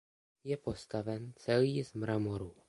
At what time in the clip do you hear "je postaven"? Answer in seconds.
0.43-1.33